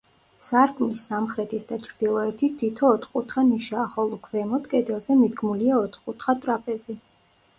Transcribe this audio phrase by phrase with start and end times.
[0.43, 6.97] სარკმლის სამხრეთით და ჩრდილოეთით თითო ოთხკუთხა ნიშაა, ხოლო ქვემოთ, კედელზე, მიდგმულია ოთხკუთხა ტრაპეზი.